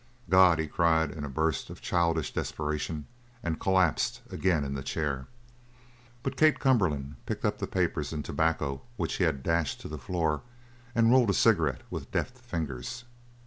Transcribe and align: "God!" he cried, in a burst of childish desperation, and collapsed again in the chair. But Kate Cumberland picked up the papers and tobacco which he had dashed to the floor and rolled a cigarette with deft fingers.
"God!" 0.31 0.57
he 0.57 0.65
cried, 0.65 1.11
in 1.11 1.23
a 1.23 1.29
burst 1.29 1.69
of 1.69 1.79
childish 1.79 2.33
desperation, 2.33 3.05
and 3.43 3.59
collapsed 3.59 4.23
again 4.31 4.63
in 4.63 4.73
the 4.73 4.81
chair. 4.81 5.27
But 6.23 6.35
Kate 6.37 6.57
Cumberland 6.59 7.17
picked 7.27 7.45
up 7.45 7.59
the 7.59 7.67
papers 7.67 8.11
and 8.11 8.25
tobacco 8.25 8.81
which 8.97 9.17
he 9.17 9.25
had 9.25 9.43
dashed 9.43 9.79
to 9.81 9.87
the 9.87 9.99
floor 9.99 10.41
and 10.95 11.11
rolled 11.11 11.29
a 11.29 11.35
cigarette 11.35 11.81
with 11.91 12.09
deft 12.09 12.39
fingers. 12.39 13.03